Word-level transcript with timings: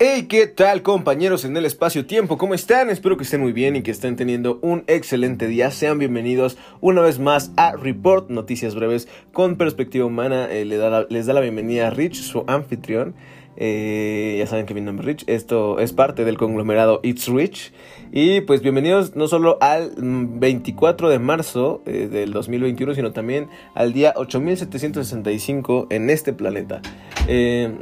Hey, 0.00 0.26
¿qué 0.28 0.48
tal 0.48 0.82
compañeros 0.82 1.44
en 1.44 1.56
el 1.56 1.64
espacio-tiempo? 1.64 2.36
¿Cómo 2.36 2.54
están? 2.54 2.90
Espero 2.90 3.16
que 3.16 3.22
estén 3.22 3.40
muy 3.40 3.52
bien 3.52 3.76
y 3.76 3.82
que 3.82 3.92
estén 3.92 4.16
teniendo 4.16 4.58
un 4.60 4.82
excelente 4.88 5.46
día. 5.46 5.70
Sean 5.70 6.00
bienvenidos 6.00 6.58
una 6.80 7.00
vez 7.00 7.20
más 7.20 7.52
a 7.56 7.76
Report, 7.76 8.28
noticias 8.28 8.74
breves 8.74 9.06
con 9.32 9.54
perspectiva 9.54 10.04
humana. 10.04 10.50
Eh, 10.50 10.64
les, 10.64 10.80
da 10.80 10.90
la, 10.90 11.06
les 11.08 11.26
da 11.26 11.32
la 11.32 11.40
bienvenida 11.40 11.86
a 11.86 11.90
Rich, 11.90 12.22
su 12.22 12.42
anfitrión. 12.48 13.14
Eh, 13.56 14.36
ya 14.38 14.46
saben 14.46 14.66
que 14.66 14.74
mi 14.74 14.80
nombre 14.80 15.02
es 15.04 15.06
Rich. 15.06 15.24
Esto 15.28 15.78
es 15.78 15.92
parte 15.92 16.24
del 16.24 16.36
conglomerado 16.36 17.00
It's 17.02 17.28
Rich. 17.28 17.72
Y 18.12 18.40
pues 18.42 18.62
bienvenidos 18.62 19.16
no 19.16 19.28
solo 19.28 19.58
al 19.60 19.92
24 19.96 21.08
de 21.08 21.18
marzo 21.18 21.82
eh, 21.86 22.08
del 22.10 22.32
2021, 22.32 22.94
sino 22.94 23.12
también 23.12 23.48
al 23.74 23.92
día 23.92 24.12
8765 24.16 25.88
en 25.90 26.10
este 26.10 26.32
planeta. 26.32 26.80
Eh, 27.28 27.72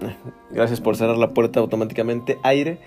gracias 0.50 0.80
por 0.80 0.96
cerrar 0.96 1.16
la 1.16 1.30
puerta 1.30 1.60
automáticamente. 1.60 2.38
Aire. 2.42 2.78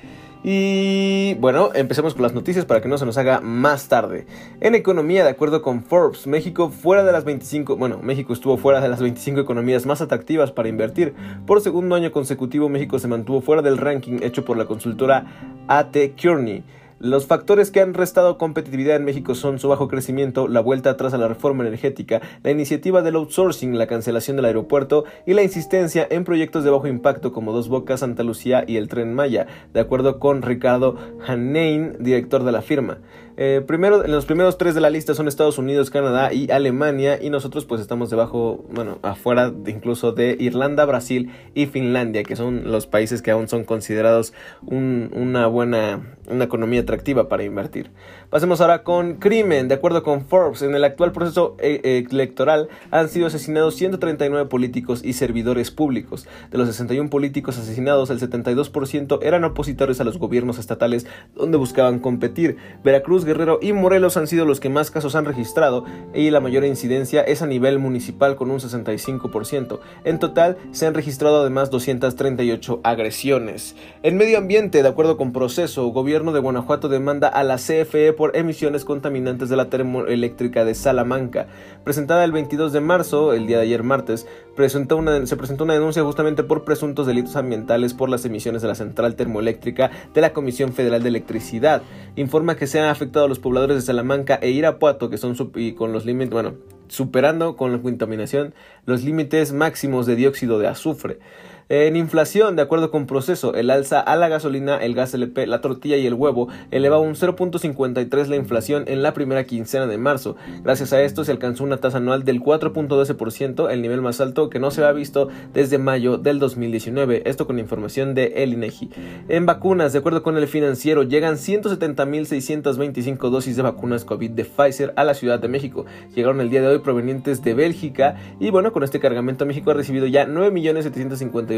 Y 0.47 1.33
bueno, 1.39 1.71
empecemos 1.73 2.13
con 2.13 2.21
las 2.21 2.35
noticias 2.35 2.65
para 2.65 2.79
que 2.79 2.87
no 2.87 2.99
se 2.99 3.05
nos 3.07 3.17
haga 3.17 3.41
más 3.41 3.87
tarde. 3.87 4.27
En 4.61 4.75
economía, 4.75 5.23
de 5.23 5.31
acuerdo 5.31 5.63
con 5.63 5.81
Forbes, 5.81 6.27
México 6.27 6.69
fuera 6.69 7.03
de 7.03 7.11
las 7.11 7.23
25, 7.23 7.77
bueno, 7.77 7.97
México 8.03 8.31
estuvo 8.31 8.55
fuera 8.55 8.79
de 8.79 8.87
las 8.87 9.01
25 9.01 9.39
economías 9.39 9.87
más 9.87 10.01
atractivas 10.01 10.51
para 10.51 10.69
invertir. 10.69 11.15
Por 11.47 11.61
segundo 11.61 11.95
año 11.95 12.11
consecutivo, 12.11 12.69
México 12.69 12.99
se 12.99 13.07
mantuvo 13.07 13.41
fuera 13.41 13.63
del 13.63 13.79
ranking 13.79 14.19
hecho 14.21 14.45
por 14.45 14.55
la 14.55 14.65
consultora 14.65 15.25
AT 15.67 15.97
Kearney. 16.15 16.63
Los 17.05 17.27
factores 17.27 17.69
que 17.69 17.81
han 17.81 17.93
restado 17.93 18.39
competitividad 18.39 18.95
en 18.95 19.05
México 19.05 19.35
son 19.35 19.59
su 19.59 19.69
bajo 19.69 19.87
crecimiento, 19.87 20.47
la 20.47 20.59
vuelta 20.59 20.89
atrás 20.89 21.13
a 21.13 21.19
la 21.19 21.27
reforma 21.27 21.63
energética, 21.63 22.19
la 22.41 22.49
iniciativa 22.49 23.03
del 23.03 23.17
outsourcing, 23.17 23.77
la 23.77 23.85
cancelación 23.85 24.37
del 24.37 24.45
aeropuerto 24.45 25.05
y 25.23 25.35
la 25.35 25.43
insistencia 25.43 26.07
en 26.09 26.23
proyectos 26.23 26.63
de 26.63 26.71
bajo 26.71 26.87
impacto 26.87 27.31
como 27.31 27.51
Dos 27.51 27.69
Bocas, 27.69 27.99
Santa 27.99 28.23
Lucía 28.23 28.63
y 28.65 28.77
el 28.77 28.87
Tren 28.87 29.13
Maya, 29.13 29.45
de 29.71 29.81
acuerdo 29.81 30.17
con 30.17 30.41
Ricardo 30.41 30.97
Hanein, 31.27 31.95
director 31.99 32.43
de 32.43 32.51
la 32.51 32.63
firma. 32.63 32.97
Eh, 33.37 33.61
primero, 33.67 34.05
en 34.05 34.11
los 34.11 34.25
primeros 34.25 34.57
tres 34.57 34.75
de 34.75 34.81
la 34.81 34.89
lista 34.89 35.13
son 35.13 35.27
Estados 35.27 35.57
Unidos, 35.57 35.89
Canadá 35.89 36.31
y 36.31 36.49
Alemania 36.51 37.21
y 37.21 37.29
nosotros 37.29 37.65
pues 37.65 37.81
estamos 37.81 38.09
debajo, 38.09 38.63
bueno, 38.71 38.97
afuera 39.01 39.53
incluso 39.67 40.13
de 40.13 40.37
Irlanda, 40.39 40.85
Brasil 40.85 41.31
y 41.53 41.65
Finlandia, 41.65 42.23
que 42.23 42.37
son 42.37 42.71
los 42.71 42.87
países 42.87 43.21
que 43.21 43.31
aún 43.31 43.49
son 43.49 43.65
considerados 43.65 44.33
un, 44.65 45.11
una 45.13 45.47
buena, 45.47 46.15
una 46.29 46.45
economía 46.45 46.85
atractiva 46.95 47.27
para 47.27 47.43
invertir. 47.43 47.91
Pasemos 48.29 48.61
ahora 48.61 48.83
con 48.83 49.15
crimen. 49.15 49.67
De 49.67 49.75
acuerdo 49.75 50.01
con 50.01 50.25
Forbes, 50.25 50.61
en 50.61 50.75
el 50.75 50.83
actual 50.83 51.11
proceso 51.11 51.55
eh, 51.59 52.05
electoral 52.09 52.69
han 52.89 53.09
sido 53.09 53.27
asesinados 53.27 53.75
139 53.75 54.47
políticos 54.47 55.01
y 55.03 55.13
servidores 55.13 55.71
públicos. 55.71 56.25
De 56.51 56.57
los 56.57 56.67
61 56.67 57.09
políticos 57.09 57.57
asesinados, 57.57 58.09
el 58.09 58.19
72% 58.19 59.19
eran 59.21 59.43
opositores 59.43 59.99
a 59.99 60.05
los 60.05 60.17
gobiernos 60.17 60.57
estatales 60.57 61.05
donde 61.35 61.57
buscaban 61.57 61.99
competir. 61.99 62.57
Veracruz 62.83 63.25
Guerrero 63.25 63.59
y 63.61 63.73
Morelos 63.73 64.15
han 64.15 64.27
sido 64.27 64.45
los 64.45 64.59
que 64.59 64.69
más 64.69 64.89
casos 64.89 65.15
han 65.15 65.25
registrado 65.25 65.83
y 66.13 66.29
la 66.29 66.39
mayor 66.39 66.63
incidencia 66.63 67.21
es 67.21 67.41
a 67.41 67.47
nivel 67.47 67.79
municipal 67.79 68.37
con 68.37 68.51
un 68.51 68.59
65%. 68.59 69.79
En 70.05 70.19
total 70.19 70.57
se 70.71 70.87
han 70.87 70.93
registrado 70.93 71.41
además 71.41 71.69
238 71.71 72.79
agresiones. 72.83 73.75
En 74.01 74.15
medio 74.15 74.37
ambiente, 74.37 74.81
de 74.81 74.89
acuerdo 74.89 75.17
con 75.17 75.33
Proceso, 75.33 75.87
gobierno 75.87 76.31
de 76.31 76.39
Guanajuato 76.39 76.74
demanda 76.81 77.27
a 77.27 77.43
la 77.43 77.55
CFE 77.55 78.13
por 78.13 78.35
emisiones 78.35 78.85
contaminantes 78.85 79.49
de 79.49 79.55
la 79.55 79.69
termoeléctrica 79.69 80.65
de 80.65 80.75
Salamanca. 80.75 81.47
Presentada 81.83 82.23
el 82.23 82.31
22 82.31 82.73
de 82.73 82.81
marzo, 82.81 83.33
el 83.33 83.47
día 83.47 83.57
de 83.57 83.63
ayer 83.63 83.83
martes, 83.83 84.27
presentó 84.55 84.97
una, 84.97 85.25
se 85.25 85.37
presentó 85.37 85.63
una 85.63 85.73
denuncia 85.73 86.03
justamente 86.03 86.43
por 86.43 86.63
presuntos 86.63 87.07
delitos 87.07 87.35
ambientales 87.35 87.93
por 87.93 88.09
las 88.09 88.25
emisiones 88.25 88.61
de 88.61 88.67
la 88.67 88.75
central 88.75 89.15
termoeléctrica 89.15 89.91
de 90.13 90.21
la 90.21 90.33
Comisión 90.33 90.73
Federal 90.73 91.01
de 91.01 91.09
Electricidad. 91.09 91.81
Informa 92.15 92.55
que 92.55 92.67
se 92.67 92.79
han 92.79 92.89
afectado 92.89 93.25
a 93.25 93.29
los 93.29 93.39
pobladores 93.39 93.77
de 93.77 93.81
Salamanca 93.81 94.39
e 94.41 94.51
Irapuato, 94.51 95.09
que 95.09 95.17
son 95.17 95.35
con 95.75 95.91
los 95.91 96.05
límites, 96.05 96.31
bueno, 96.31 96.53
superando 96.87 97.55
con 97.55 97.71
la 97.71 97.81
contaminación 97.81 98.53
los 98.85 99.03
límites 99.03 99.53
máximos 99.53 100.05
de 100.05 100.15
dióxido 100.15 100.59
de 100.59 100.67
azufre. 100.67 101.19
En 101.67 101.95
inflación, 101.95 102.55
de 102.55 102.61
acuerdo 102.61 102.91
con 102.91 103.07
proceso, 103.07 103.55
el 103.55 103.71
alza 103.71 103.99
a 103.99 104.15
la 104.15 104.27
gasolina, 104.27 104.77
el 104.77 104.93
gas 104.93 105.15
LP, 105.15 105.47
la 105.47 105.61
tortilla 105.61 105.97
y 105.97 106.05
el 106.05 106.13
huevo 106.13 106.47
eleva 106.69 106.99
un 106.99 107.15
0.53 107.15 108.27
la 108.27 108.35
inflación 108.35 108.83
en 108.85 109.01
la 109.01 109.15
primera 109.15 109.45
quincena 109.45 109.87
de 109.87 109.97
marzo. 109.97 110.35
Gracias 110.63 110.93
a 110.93 111.01
esto 111.01 111.25
se 111.25 111.31
alcanzó 111.31 111.63
una 111.63 111.77
tasa 111.77 111.97
anual 111.97 112.23
del 112.23 112.39
4.12%, 112.39 113.71
el 113.71 113.81
nivel 113.81 114.03
más 114.03 114.21
alto 114.21 114.51
que 114.51 114.59
no 114.59 114.69
se 114.69 114.83
había 114.83 114.93
visto 114.93 115.29
desde 115.55 115.79
mayo 115.79 116.19
del 116.19 116.37
2019. 116.37 117.23
Esto 117.25 117.47
con 117.47 117.57
información 117.57 118.13
de 118.13 118.43
El 118.43 118.53
INEGI. 118.53 118.91
En 119.27 119.47
vacunas, 119.47 119.91
de 119.91 119.97
acuerdo 119.97 120.21
con 120.21 120.37
el 120.37 120.47
financiero, 120.47 121.01
llegan 121.01 121.37
170.625 121.37 123.31
dosis 123.31 123.55
de 123.55 123.63
vacunas 123.63 124.05
COVID 124.05 124.29
de 124.29 124.45
Pfizer 124.45 124.93
a 124.97 125.03
la 125.03 125.15
Ciudad 125.15 125.39
de 125.39 125.47
México. 125.47 125.87
Llegaron 126.13 126.41
el 126.41 126.51
día 126.51 126.61
de 126.61 126.67
hoy 126.67 126.77
provenientes 126.79 127.43
de 127.43 127.55
Bélgica 127.55 128.17
y 128.39 128.51
bueno, 128.51 128.71
con 128.71 128.83
este 128.83 128.99
cargamento 128.99 129.47
México 129.47 129.71
ha 129.71 129.73
recibido 129.73 130.05
ya 130.05 130.27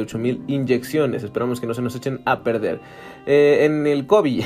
9.750 0.06 0.18
mil 0.18 0.44
inyecciones. 0.48 1.24
Esperamos 1.24 1.60
que 1.60 1.68
no 1.68 1.74
se 1.74 1.82
nos 1.82 1.96
echen 1.96 2.22
a 2.26 2.44
perder. 2.44 2.80
Eh, 3.26 3.66
en 3.66 3.86
el 3.88 4.08
COVID, 4.08 4.44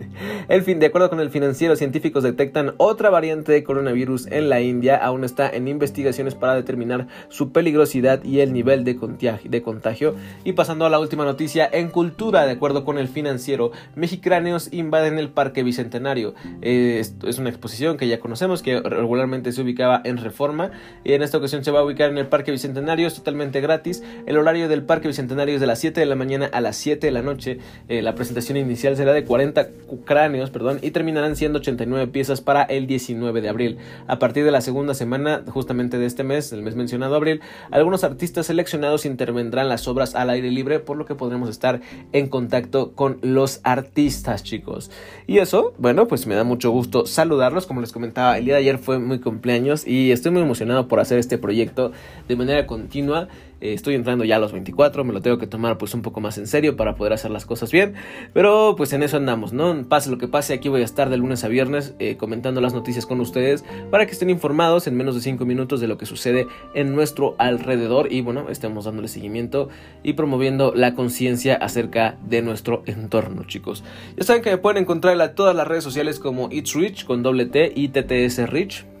el 0.48 0.62
fin, 0.62 0.80
de 0.80 0.86
acuerdo 0.86 1.08
con 1.08 1.20
el 1.20 1.30
financiero, 1.30 1.76
científicos 1.76 2.24
detectan 2.24 2.74
otra 2.78 3.08
variante 3.08 3.52
de 3.52 3.62
coronavirus 3.62 4.26
en 4.26 4.48
la 4.48 4.60
India. 4.60 4.96
Aún 4.96 5.22
está 5.22 5.48
en 5.48 5.68
investigaciones 5.68 6.34
para 6.34 6.54
determinar 6.54 7.06
su 7.28 7.52
peligrosidad 7.52 8.24
y 8.24 8.40
el 8.40 8.52
nivel 8.52 8.84
de 8.84 8.96
contagio. 8.96 9.50
De 9.50 9.62
contagio. 9.62 10.16
Y 10.44 10.54
pasando 10.54 10.84
a 10.84 10.90
la 10.90 10.98
última 10.98 11.24
noticia, 11.24 11.68
en 11.70 11.90
cultura, 11.90 12.44
de 12.44 12.52
acuerdo 12.52 12.84
con 12.84 12.98
el 12.98 13.08
financiero, 13.08 13.70
mexicráneos 13.94 14.68
invaden 14.72 15.18
el 15.18 15.30
Parque 15.30 15.62
Bicentenario. 15.62 16.34
Eh, 16.60 17.00
es 17.00 17.38
una 17.38 17.50
exposición 17.50 17.96
que 17.96 18.08
ya 18.08 18.18
conocemos, 18.20 18.62
que 18.62 18.80
regularmente 18.80 19.52
se 19.52 19.62
ubicaba 19.62 20.00
en 20.04 20.16
Reforma. 20.16 20.70
Y 21.04 21.12
en 21.12 21.22
esta 21.22 21.38
ocasión 21.38 21.64
se 21.64 21.70
va 21.70 21.80
a 21.80 21.84
ubicar 21.84 22.10
en 22.10 22.18
el 22.18 22.26
Parque 22.26 22.50
Bicentenario, 22.50 23.06
es 23.06 23.14
totalmente 23.14 23.60
gratis. 23.60 24.02
El 24.26 24.38
horario 24.38 24.68
del 24.68 24.82
Parque 24.82 24.93
Bicentenario 25.00 25.54
es 25.54 25.60
de 25.60 25.66
las 25.66 25.78
7 25.78 26.00
de 26.00 26.06
la 26.06 26.14
mañana 26.14 26.48
a 26.52 26.60
las 26.60 26.76
7 26.76 27.06
de 27.06 27.12
la 27.12 27.22
noche. 27.22 27.58
Eh, 27.88 28.02
la 28.02 28.14
presentación 28.14 28.56
inicial 28.56 28.96
será 28.96 29.12
de 29.12 29.24
40 29.24 29.68
cráneos 30.04 30.50
perdón, 30.50 30.78
y 30.82 30.90
terminarán 30.90 31.36
siendo 31.36 31.58
89 31.58 32.08
piezas 32.08 32.40
para 32.40 32.62
el 32.62 32.86
19 32.86 33.40
de 33.40 33.48
abril. 33.48 33.78
A 34.06 34.18
partir 34.18 34.44
de 34.44 34.50
la 34.50 34.60
segunda 34.60 34.94
semana, 34.94 35.42
justamente 35.48 35.98
de 35.98 36.06
este 36.06 36.24
mes, 36.24 36.52
el 36.52 36.62
mes 36.62 36.76
mencionado 36.76 37.14
abril, 37.14 37.40
algunos 37.70 38.04
artistas 38.04 38.46
seleccionados 38.46 39.06
intervendrán 39.06 39.68
las 39.68 39.88
obras 39.88 40.14
al 40.14 40.30
aire 40.30 40.50
libre, 40.50 40.80
por 40.80 40.96
lo 40.96 41.06
que 41.06 41.14
podremos 41.14 41.48
estar 41.48 41.80
en 42.12 42.28
contacto 42.28 42.92
con 42.92 43.18
los 43.22 43.60
artistas, 43.64 44.42
chicos. 44.42 44.90
Y 45.26 45.38
eso, 45.38 45.74
bueno, 45.78 46.06
pues 46.06 46.26
me 46.26 46.34
da 46.34 46.44
mucho 46.44 46.70
gusto 46.70 47.06
saludarlos. 47.06 47.66
Como 47.66 47.80
les 47.80 47.92
comentaba, 47.92 48.38
el 48.38 48.44
día 48.44 48.54
de 48.54 48.60
ayer 48.60 48.78
fue 48.78 48.98
muy 48.98 49.20
cumpleaños 49.20 49.86
y 49.86 50.12
estoy 50.12 50.32
muy 50.32 50.42
emocionado 50.42 50.88
por 50.88 51.00
hacer 51.00 51.18
este 51.18 51.38
proyecto 51.38 51.92
de 52.28 52.36
manera 52.36 52.66
continua. 52.66 53.28
Eh, 53.60 53.72
estoy 53.74 53.94
entrando 53.94 54.24
ya 54.24 54.36
a 54.36 54.38
los 54.38 54.52
24, 54.52 55.04
me 55.04 55.12
lo 55.12 55.20
tengo 55.20 55.38
que 55.38 55.46
tomar 55.46 55.78
pues 55.78 55.94
un 55.94 56.02
poco 56.02 56.20
más 56.20 56.38
en 56.38 56.46
serio 56.46 56.76
para 56.76 56.94
poder 56.94 57.12
hacer 57.12 57.30
las 57.30 57.46
cosas 57.46 57.70
bien, 57.70 57.94
pero 58.32 58.74
pues 58.76 58.92
en 58.92 59.02
eso 59.02 59.16
andamos, 59.16 59.52
¿no? 59.52 59.86
Pase 59.88 60.10
lo 60.10 60.18
que 60.18 60.28
pase, 60.28 60.54
aquí 60.54 60.68
voy 60.68 60.82
a 60.82 60.84
estar 60.84 61.10
de 61.10 61.16
lunes 61.16 61.44
a 61.44 61.48
viernes 61.48 61.94
eh, 61.98 62.16
comentando 62.16 62.60
las 62.60 62.74
noticias 62.74 63.06
con 63.06 63.20
ustedes 63.20 63.64
para 63.90 64.06
que 64.06 64.12
estén 64.12 64.30
informados 64.30 64.86
en 64.86 64.96
menos 64.96 65.14
de 65.14 65.20
5 65.20 65.44
minutos 65.44 65.80
de 65.80 65.88
lo 65.88 65.98
que 65.98 66.06
sucede 66.06 66.46
en 66.74 66.94
nuestro 66.94 67.34
alrededor 67.38 68.12
y 68.12 68.20
bueno, 68.20 68.48
estemos 68.48 68.84
dándole 68.84 69.08
seguimiento 69.08 69.68
y 70.02 70.14
promoviendo 70.14 70.72
la 70.74 70.94
conciencia 70.94 71.54
acerca 71.54 72.16
de 72.26 72.42
nuestro 72.42 72.82
entorno, 72.86 73.44
chicos. 73.44 73.84
Ya 74.16 74.24
saben 74.24 74.42
que 74.42 74.50
me 74.50 74.58
pueden 74.58 74.82
encontrar 74.82 75.20
en 75.20 75.34
todas 75.34 75.54
las 75.54 75.66
redes 75.66 75.84
sociales 75.84 76.18
como 76.18 76.48
It's 76.50 76.74
Rich 76.74 77.04
con 77.04 77.22
doble 77.22 77.46
T 77.46 77.72
y 77.74 77.88
TTS 77.88 78.48
Rich. 78.48 78.93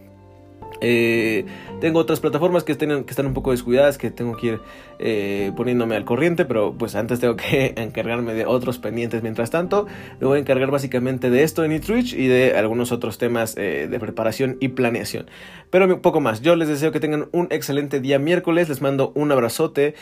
Eh, 0.80 1.44
tengo 1.80 1.98
otras 1.98 2.20
plataformas 2.20 2.64
que, 2.64 2.72
están, 2.72 3.26
un 3.26 3.34
poco 3.34 3.50
descuidadas, 3.50 3.98
que 3.98 4.10
tengo 4.10 4.36
que 4.36 4.46
ir 4.46 4.60
eh, 4.98 5.52
poniéndome 5.56 5.96
al 5.96 6.04
corriente, 6.04 6.44
pero 6.44 6.74
pues 6.76 6.94
antes 6.94 7.20
tengo 7.20 7.36
que 7.36 7.74
encargarme 7.76 8.34
de 8.34 8.46
otros 8.46 8.78
pendientes. 8.78 9.22
Mientras 9.22 9.50
tanto, 9.50 9.86
me 10.20 10.26
voy 10.26 10.38
a 10.38 10.40
encargar 10.40 10.70
básicamente 10.70 11.30
de 11.30 11.42
esto 11.42 11.64
en 11.64 11.72
eTwitch 11.72 12.14
y 12.14 12.26
de 12.26 12.56
algunos 12.56 12.92
otros 12.92 13.18
temas 13.18 13.56
eh, 13.56 13.88
de 13.90 14.00
preparación 14.00 14.56
y 14.60 14.68
planeación. 14.68 15.26
Pero 15.70 15.86
un 15.86 16.00
poco 16.00 16.20
más, 16.20 16.40
yo 16.40 16.56
les 16.56 16.68
deseo 16.68 16.92
que 16.92 17.00
tengan 17.00 17.28
un 17.32 17.48
excelente 17.50 18.00
día 18.00 18.18
miércoles, 18.18 18.68
les 18.68 18.80
mando 18.80 19.12
un 19.14 19.32
abrazote, 19.32 19.94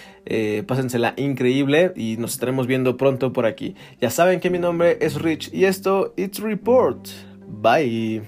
pásensela 0.67 1.15
increíble 1.17 1.93
y 1.97 2.17
nos 2.19 2.35
estaremos 2.35 2.67
viendo 2.67 2.97
pronto 2.97 3.33
por 3.33 3.47
aquí. 3.47 3.75
Ya 4.01 4.11
saben 4.11 4.41
que 4.41 4.51
mi 4.51 4.59
nombre 4.59 4.99
es 5.01 5.21
Rich 5.21 5.51
y 5.53 5.65
esto, 5.65 6.13
It's 6.17 6.41
Report. 6.41 7.09
Bye. 7.49 8.23